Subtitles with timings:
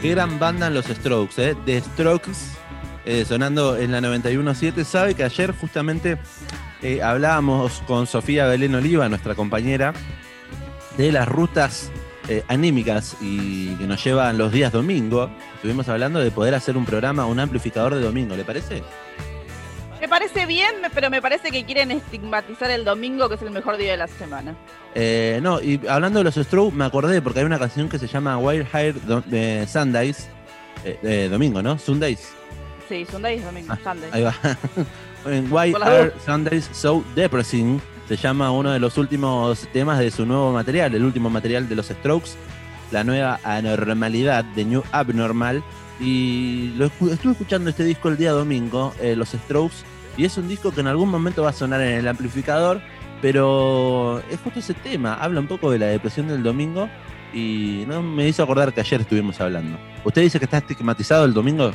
[0.00, 1.56] Qué gran banda los Strokes, ¿eh?
[1.66, 2.30] The Strokes,
[3.04, 4.84] eh, sonando en la 91.7.
[4.84, 6.16] Sabe que ayer justamente
[6.82, 9.92] eh, hablábamos con Sofía Belén Oliva, nuestra compañera,
[10.96, 11.90] de las rutas
[12.28, 15.30] eh, anímicas y que nos llevan los días domingo.
[15.56, 18.82] Estuvimos hablando de poder hacer un programa, un amplificador de domingo, ¿le parece?
[20.00, 23.76] Me parece bien, pero me parece que quieren estigmatizar el domingo, que es el mejor
[23.76, 24.54] día de la semana.
[24.94, 28.06] Eh, no, y hablando de los Strokes, me acordé porque hay una canción que se
[28.06, 30.28] llama Wild Hair Do- eh, Sundays,
[30.86, 31.78] eh, eh, domingo, ¿no?
[31.78, 32.32] Sundays.
[32.90, 34.10] Sí, Sunday es domingo, Ah, Sunday.
[34.12, 34.34] Ahí va.
[35.26, 36.12] en Why Are.
[36.26, 41.04] Sundays So Depressing se llama uno de los últimos temas de su nuevo material, el
[41.04, 42.30] último material de los Strokes,
[42.90, 45.62] la nueva anormalidad de New Abnormal.
[46.00, 49.76] Y lo estuve escuchando este disco el día domingo, eh, los Strokes,
[50.16, 52.80] y es un disco que en algún momento va a sonar en el amplificador,
[53.22, 56.88] pero es justo ese tema, habla un poco de la depresión del domingo.
[57.32, 59.78] Y no me hizo acordar que ayer estuvimos hablando.
[60.02, 61.70] ¿Usted dice que está estigmatizado el domingo?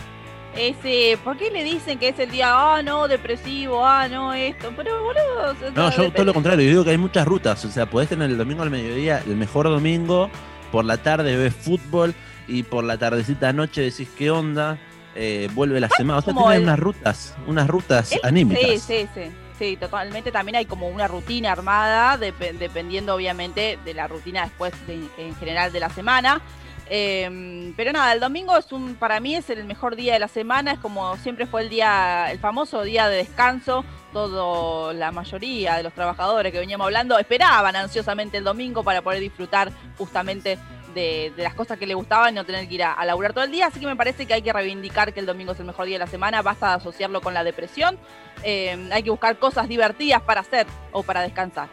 [0.57, 4.71] Ese, ¿por qué le dicen que es el día, ah, no, depresivo, ah, no, esto?
[4.75, 7.63] Pero, boludo, o sea, No, yo todo lo contrario, yo digo que hay muchas rutas.
[7.65, 10.29] O sea, podés tener el domingo al mediodía, el mejor domingo,
[10.71, 12.13] por la tarde ves fútbol
[12.47, 14.77] y por la tardecita noche decís qué onda,
[15.15, 16.19] eh, vuelve la semana.
[16.19, 18.63] O sea, tenés el- unas rutas, unas rutas El- anímicas.
[18.63, 19.21] Sí, sí, sí.
[19.59, 20.31] Sí, totalmente.
[20.33, 25.33] También hay como una rutina armada, depe- dependiendo obviamente de la rutina después de- en
[25.35, 26.41] general de la semana.
[26.87, 30.27] Eh, pero nada, el domingo es un, para mí es el mejor día de la
[30.27, 33.83] semana, es como siempre fue el día, el famoso día de descanso.
[34.13, 39.19] Todo, la mayoría de los trabajadores que veníamos hablando esperaban ansiosamente el domingo para poder
[39.19, 40.57] disfrutar justamente
[40.93, 43.33] de, de las cosas que le gustaban y no tener que ir a, a laburar
[43.33, 43.67] todo el día.
[43.67, 45.95] Así que me parece que hay que reivindicar que el domingo es el mejor día
[45.95, 47.97] de la semana, basta de asociarlo con la depresión.
[48.43, 51.67] Eh, hay que buscar cosas divertidas para hacer o para descansar.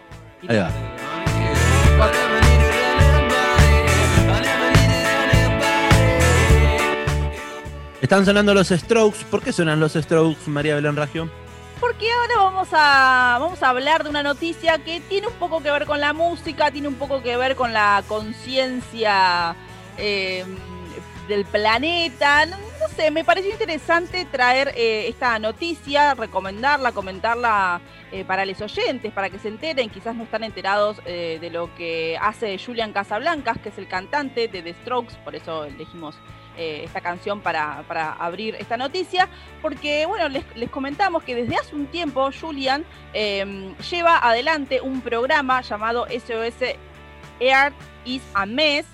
[0.49, 0.71] Ahí va.
[8.03, 9.25] Están sonando los Strokes.
[9.31, 11.31] ¿Por qué suenan los Strokes, María Belén Raggio?
[11.79, 15.71] Porque ahora vamos a, vamos a hablar de una noticia que tiene un poco que
[15.71, 19.55] ver con la música, tiene un poco que ver con la conciencia
[19.99, 20.45] eh,
[21.29, 22.49] del planeta.
[23.11, 27.81] Me pareció interesante traer eh, esta noticia, recomendarla, comentarla
[28.11, 29.91] eh, para los oyentes, para que se enteren.
[29.91, 34.49] Quizás no están enterados eh, de lo que hace Julian Casablancas, que es el cantante
[34.49, 36.17] de The Strokes, por eso elegimos
[36.55, 39.27] esta canción para, para abrir esta noticia
[39.63, 45.01] porque, bueno, les, les comentamos que desde hace un tiempo Julian eh, lleva adelante un
[45.01, 46.77] programa llamado SOS
[47.41, 48.87] Earth is a Mess,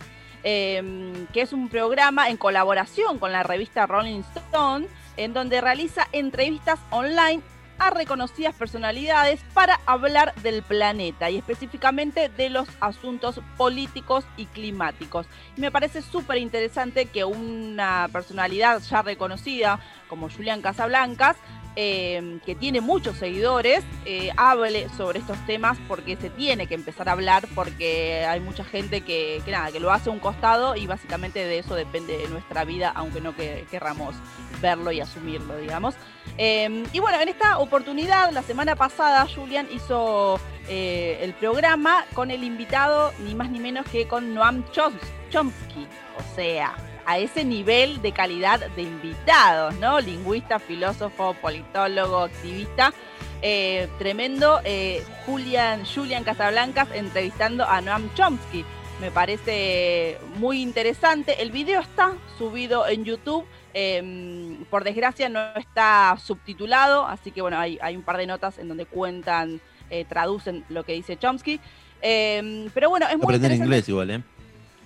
[0.45, 6.07] eh, que es un programa en colaboración con la revista Rolling Stone, en donde realiza
[6.13, 7.43] entrevistas online
[7.79, 15.27] a reconocidas personalidades para hablar del planeta y específicamente de los asuntos políticos y climáticos.
[15.57, 19.79] Y me parece súper interesante que una personalidad ya reconocida
[20.09, 21.37] como Julián Casablancas,
[21.81, 27.09] eh, que tiene muchos seguidores, eh, hable sobre estos temas porque se tiene que empezar
[27.09, 30.89] a hablar porque hay mucha gente que, nada, que lo hace a un costado y
[30.89, 34.17] básicamente de eso depende de nuestra vida, aunque no que, querramos
[34.61, 35.95] verlo y asumirlo, digamos.
[36.37, 42.33] Eh, y bueno, en esta oportunidad, la semana pasada, Julian hizo eh, el programa con
[42.33, 44.99] el invitado, ni más ni menos que con Noam Choms-
[45.31, 45.87] Chomsky.
[46.19, 46.75] O sea,
[47.09, 49.99] a ese nivel de calidad de invitados, ¿no?
[49.99, 52.93] Lingüista, filósofo, politólogo, activista.
[53.41, 54.61] Eh, tremendo.
[54.65, 58.63] eh, Julian, Julian Casablancas entrevistando a Noam Chomsky.
[59.01, 61.41] Me parece muy interesante.
[61.41, 63.47] El video está subido en YouTube.
[63.73, 68.59] eh, por desgracia no está subtitulado, así que bueno, hay, hay un par de notas
[68.59, 71.59] en donde cuentan, eh, traducen lo que dice Chomsky.
[72.03, 73.65] Eh, pero bueno, es muy Aprender interesante.
[73.65, 74.23] inglés igual, ¿eh?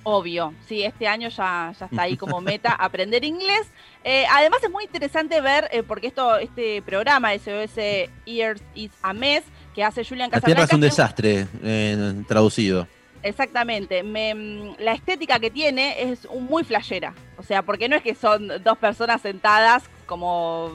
[0.04, 3.68] Obvio, sí, este año ya, ya está ahí como meta aprender inglés.
[4.04, 9.12] Eh, además es muy interesante ver, eh, porque esto, este programa SOS Ears is a
[9.12, 9.44] Mess,
[9.74, 12.86] que hace Julian La Tierra es un desastre, eh, traducido.
[13.22, 14.02] Exactamente.
[14.02, 17.14] Me- mm, la estética que tiene es muy flashera.
[17.36, 20.72] O sea, porque no es que son dos personas sentadas como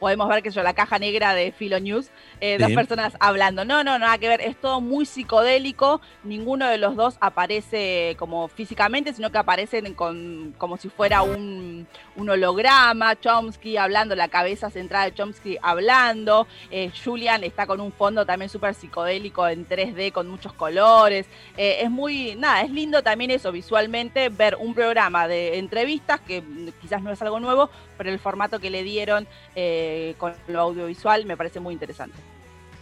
[0.00, 2.10] podemos ver que yo la caja negra de Philo News,
[2.40, 3.64] eh, dos personas hablando.
[3.64, 8.48] No, no, nada que ver, es todo muy psicodélico, ninguno de los dos aparece como
[8.48, 11.86] físicamente, sino que aparecen con, como si fuera un,
[12.16, 17.92] un holograma, Chomsky hablando, la cabeza centrada de Chomsky hablando, eh, Julian está con un
[17.92, 21.26] fondo también súper psicodélico en 3D con muchos colores,
[21.58, 26.42] eh, es muy, nada, es lindo también eso visualmente, ver un programa de entrevistas, que
[26.80, 27.68] quizás no es algo nuevo,
[27.98, 32.16] pero el formato que le dieron eh, con lo audiovisual me parece muy interesante.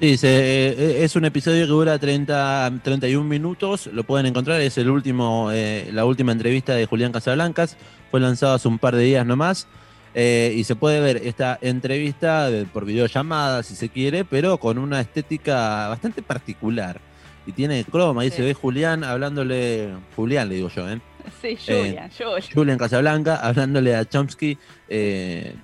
[0.00, 0.28] Sí, se-
[0.68, 5.50] eh, es un episodio que dura 30, 31 minutos, lo pueden encontrar, es el último,
[5.52, 7.76] eh, la última entrevista de Julián Casablancas,
[8.10, 9.66] fue lanzado hace un par de días nomás,
[10.14, 14.78] eh, y se puede ver esta entrevista de- por videollamada si se quiere, pero con
[14.78, 17.00] una estética bastante particular.
[17.46, 18.36] Y tiene croma, ahí Sí.
[18.36, 21.00] se ve Julián hablándole, Julián le digo yo, ¿eh?
[21.42, 22.42] Sí, Julian, Julian.
[22.54, 24.56] Julian Casablanca hablándole a Chomsky
[24.88, 25.54] eh,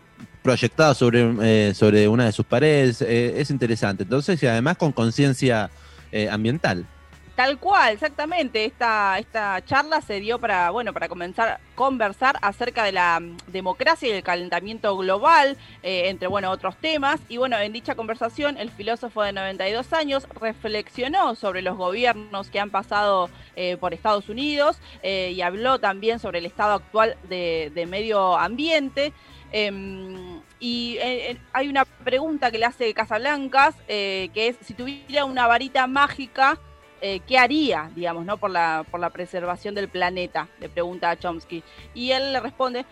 [0.44, 3.00] proyectado sobre, eh, sobre una de sus paredes.
[3.00, 4.02] eh, es interesante.
[4.02, 5.70] Entonces, y además con conciencia
[6.12, 6.86] eh, ambiental.
[7.34, 8.66] Tal cual, exactamente.
[8.66, 14.08] Esta, esta charla se dio para, bueno, para comenzar conversar acerca de la mm, democracia
[14.08, 17.20] y el calentamiento global, eh, entre, bueno, otros temas.
[17.30, 22.60] Y bueno, en dicha conversación, el filósofo de 92 años reflexionó sobre los gobiernos que
[22.60, 28.36] han pasado eh, por Estados Unidos y habló también sobre el estado actual de medio
[28.36, 29.14] ambiente.
[29.56, 34.74] Em, y eh, eh, hay una pregunta que le hace Casablancas, eh, que es si
[34.74, 36.58] tuviera una varita mágica,
[37.00, 38.38] ¿qué haría, digamos, ¿no?
[38.38, 40.48] por, la, por la preservación del planeta?
[40.58, 41.62] Le pregunta a Chomsky.
[41.92, 42.86] Y él le responde,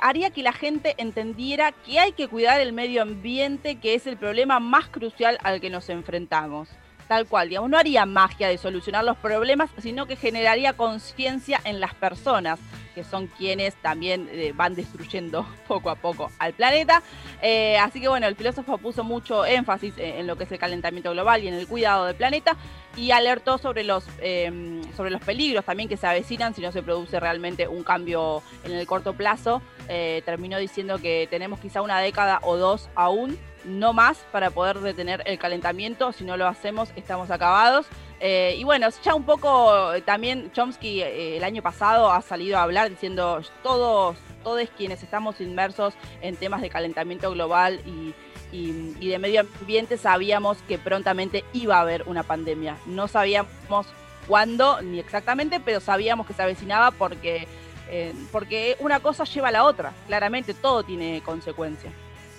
[0.00, 4.16] haría que la gente entendiera que hay que cuidar el medio ambiente, que es el
[4.16, 6.68] problema más crucial al que nos enfrentamos.
[7.08, 11.80] Tal cual, digamos, no haría magia de solucionar los problemas, sino que generaría conciencia en
[11.80, 12.60] las personas,
[12.96, 17.02] que son quienes también eh, van destruyendo poco a poco al planeta.
[17.42, 20.58] Eh, así que bueno, el filósofo puso mucho énfasis en, en lo que es el
[20.58, 22.56] calentamiento global y en el cuidado del planeta
[22.96, 26.82] y alertó sobre los, eh, sobre los peligros también que se avecinan si no se
[26.82, 29.62] produce realmente un cambio en el corto plazo.
[29.88, 34.80] Eh, terminó diciendo que tenemos quizá una década o dos aún, no más, para poder
[34.80, 36.12] detener el calentamiento.
[36.12, 37.86] Si no lo hacemos, estamos acabados.
[38.20, 42.56] Eh, y bueno, ya un poco eh, también Chomsky eh, el año pasado ha salido
[42.58, 45.92] a hablar diciendo todos, todos quienes estamos inmersos
[46.22, 48.14] en temas de calentamiento global y,
[48.56, 52.78] y- de medio ambiente sabíamos que prontamente iba a haber una pandemia.
[52.86, 53.48] No sabíamos
[54.26, 57.46] cuándo ni exactamente, pero sabíamos que se avecinaba porque,
[58.32, 59.92] porque una cosa lleva a la otra.
[60.06, 61.92] Claramente todo tiene consecuencias.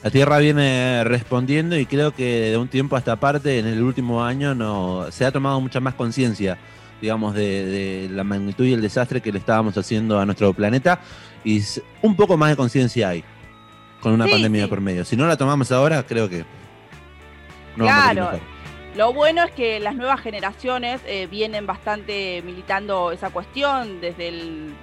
[0.04, 3.82] La Tierra viene respondiendo y creo que de un tiempo a esta parte, en el
[3.82, 6.58] último año, no, se ha tomado mucha más conciencia,
[7.02, 11.00] digamos, de, de la magnitud y el desastre que le estábamos haciendo a nuestro planeta.
[11.44, 11.62] Y
[12.02, 13.24] un poco más de conciencia hay
[14.00, 14.70] con una Sí, pandemia sí.
[14.70, 15.04] por medio.
[15.04, 16.46] Si no la tomamos ahora, creo que
[17.76, 18.40] no vamos a mejor.
[18.98, 24.32] Lo bueno es que las nuevas generaciones eh, vienen bastante militando esa cuestión, desde,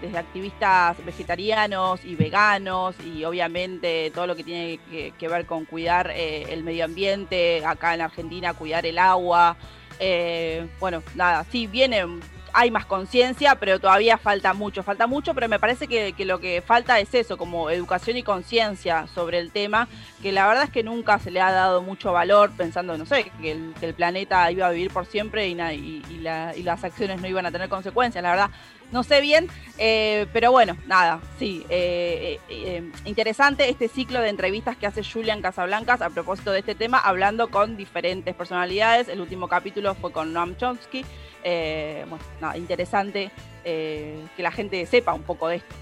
[0.01, 5.65] desde activistas vegetarianos y veganos y obviamente todo lo que tiene que, que ver con
[5.65, 9.57] cuidar eh, el medio ambiente, acá en Argentina cuidar el agua.
[9.99, 12.21] Eh, bueno, nada, sí, vienen,
[12.55, 16.63] hay más conciencia, pero todavía falta mucho, falta mucho, pero me parece que, lo que
[16.63, 19.89] falta es eso, como educación y conciencia sobre el tema
[20.23, 23.31] que la verdad es que nunca se le ha dado mucho valor pensando, no sé,
[23.43, 25.55] que el, planeta iba a vivir por siempre y,
[26.25, 28.51] las acciones no iban a tener consecuencias, la verdad.
[28.93, 29.49] No sé bien,
[29.79, 31.67] eh, pero bueno, nada, sí.
[31.69, 36.77] eh, eh, interesante este ciclo de entrevistas que hace Julian Casablancas a propósito de este
[36.77, 39.09] tema, hablando con diferentes personalidades.
[39.09, 41.05] El último capítulo fue con Noam Chomsky.
[41.45, 43.31] Eh, bueno, nada, interesante
[43.65, 45.75] eh, que la gente sepa un poco de esto.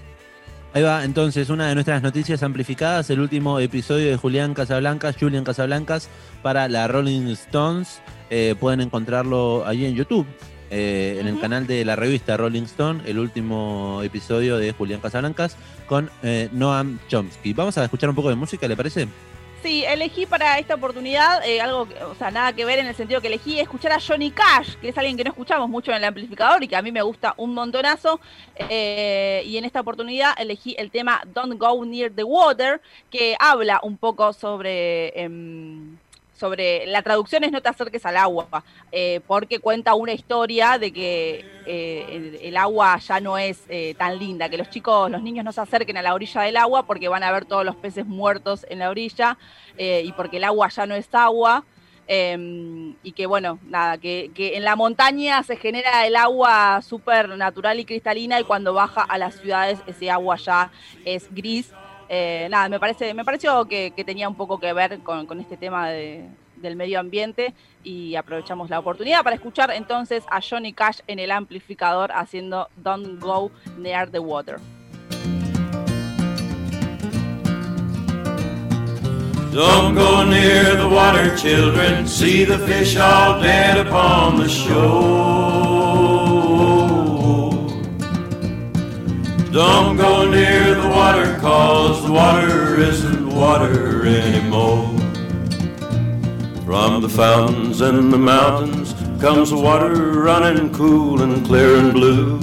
[0.73, 5.43] Ahí va, entonces, una de nuestras noticias amplificadas, el último episodio de Julián Casablancas, Julian
[5.43, 6.09] Casablancas,
[6.41, 8.01] para la Rolling Stones.
[8.31, 10.25] Eh, pueden encontrarlo ahí en YouTube,
[10.71, 15.55] eh, en el canal de la revista Rolling Stone, el último episodio de Julián Casablancas
[15.85, 17.53] con eh, Noam Chomsky.
[17.53, 19.07] Vamos a escuchar un poco de música, ¿le parece?
[19.63, 22.95] Sí, elegí para esta oportunidad eh, algo, que- o sea, nada que ver en el
[22.95, 25.97] sentido que elegí escuchar a Johnny Cash, que es alguien que no escuchamos mucho en
[25.97, 28.19] el amplificador y que a mí me gusta un montonazo.
[28.55, 33.79] eh, y en esta oportunidad elegí el tema Don't Go Near the Water, que habla
[33.83, 35.17] un poco sobre...
[35.19, 35.97] em,
[36.33, 40.91] sobre la traducción es no te acerques al agua, eh, porque cuenta una historia de
[40.91, 45.45] que eh, el, agua ya no es eh, tan linda, que los chicos, los niños
[45.45, 48.05] no se acerquen a la orilla del agua porque van a ver todos los peces
[48.05, 49.37] muertos en la orilla
[49.77, 51.63] y porque el agua ya no es agua.
[52.07, 57.29] eh, y que bueno, nada, que, que en la montaña se genera el agua súper
[57.29, 60.71] natural y cristalina y cuando baja a las ciudades ese agua ya
[61.05, 61.71] es gris.
[62.09, 65.89] Eh, nada, me parece, me pareció que, tenía un poco que ver con, este tema
[65.89, 71.19] de- del medio ambiente y aprovechamos la oportunidad para escuchar entonces a Johnny Cash en
[71.19, 74.59] el amplificador haciendo Don't Go Near the Water.
[79.53, 82.07] Don't go near the water, children.
[82.07, 85.72] See the fish all dead upon the shore.
[89.53, 94.87] Don't go near the water, cause the water isn't water anymore.
[96.65, 99.93] From the fountains and the mountains comes the water
[100.23, 102.39] running cool and clear and blue.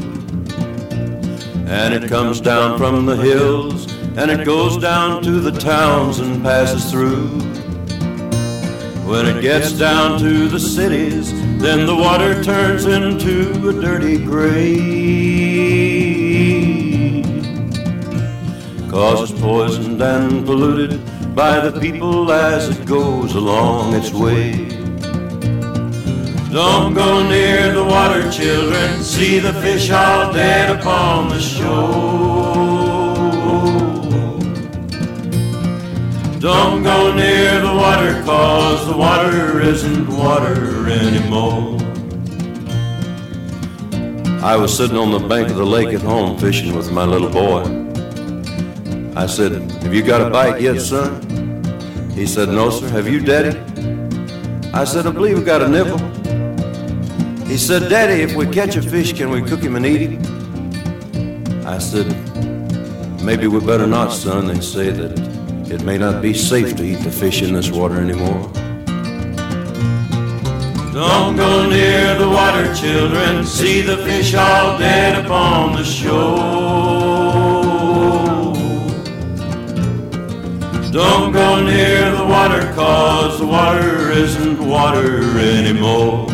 [1.66, 6.44] And it comes down from the hills and it goes down to the towns and
[6.44, 7.26] passes through.
[9.04, 16.09] When it gets down to the cities, then the water turns into a dirty gray.
[18.90, 21.00] Cause it's poisoned and polluted
[21.36, 24.66] by the people as it goes along its way.
[26.50, 29.00] Don't go near the water, children.
[29.00, 32.80] See the fish all dead upon the shore.
[36.40, 41.78] Don't go near the water, cause the water isn't water anymore.
[44.42, 47.30] I was sitting on the bank of the lake at home fishing with my little
[47.30, 47.89] boy.
[49.20, 51.20] I said, Have you got a bite yet, son?
[52.14, 52.88] He said, No, sir.
[52.88, 53.50] Have you, Daddy?
[54.72, 55.98] I said, I believe we got a nibble.
[57.44, 61.66] He said, Daddy, if we catch a fish, can we cook him and eat him?
[61.66, 62.06] I said,
[63.22, 64.46] Maybe we better not, son.
[64.46, 65.18] They say that
[65.70, 68.50] it may not be safe to eat the fish in this water anymore.
[70.94, 73.44] Don't go near the water, children.
[73.44, 77.09] See the fish all dead upon the shore.
[80.92, 86.26] Don't go near the water, cause the water isn't water anymore.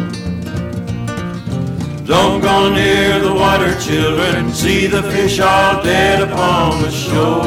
[2.06, 4.50] Don't go near the water, children.
[4.54, 7.42] See the fish all dead upon the shore.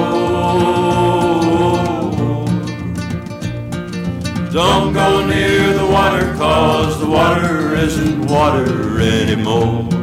[4.52, 9.99] Don't go near the water, cause the water isn't water anymore.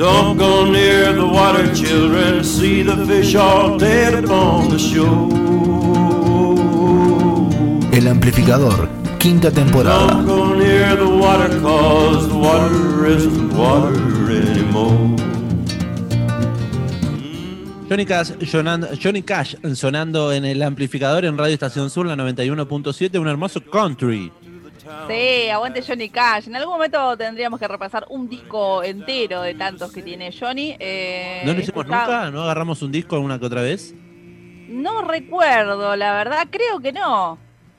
[0.00, 2.42] Don't go near the water, children.
[2.42, 5.28] See the fish all dead upon the shore.
[7.92, 8.88] El amplificador,
[9.20, 10.22] quinta Don't temporada.
[10.24, 13.92] go near the water, cause the water isn't water
[14.30, 15.16] anymore.
[17.90, 23.18] Johnny Cash, sonan- Johnny Cash sonando en el amplificador en Radio Estación Sur, la 91.7,
[23.18, 24.32] un hermoso country.
[25.08, 26.48] Sí, aguante Johnny Cash.
[26.48, 30.76] En algún momento tendríamos que repasar un disco entero de tantos que tiene Johnny.
[30.78, 32.30] Eh, ¿No lo hicimos está- nunca?
[32.30, 33.94] ¿No agarramos un disco una que otra vez?
[34.68, 37.38] No recuerdo, la verdad, creo que no.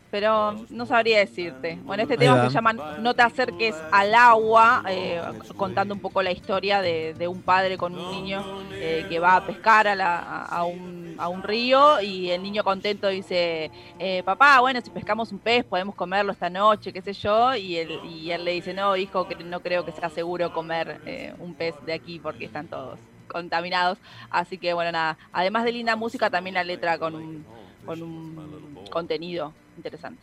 [0.10, 1.80] Pero no sabría decirte.
[1.84, 5.22] Bueno, este tema se llama No te acerques al agua, eh,
[5.56, 9.38] contando un poco la historia de, de un padre con un niño eh, que va
[9.38, 10.66] a pescar a, la- a- a
[11.14, 15.40] un, a un río y el niño contento dice, eh, papá, bueno, si pescamos un
[15.40, 18.96] pez podemos comerlo esta noche, qué sé yo, y él, y él le dice, no,
[18.96, 22.68] hijo, que no creo que sea seguro comer eh, un pez de aquí porque están
[22.68, 23.98] todos contaminados.
[24.30, 27.46] Así que bueno, nada, además de linda música, también la letra con un,
[27.86, 30.22] con un contenido interesante.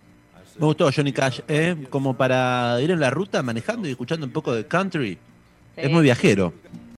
[0.59, 1.77] Me gustó Johnny Cash, ¿eh?
[1.91, 5.15] como para ir en la ruta manejando y escuchando un poco de country.
[5.15, 5.19] Sí.
[5.77, 6.53] Es muy viajero.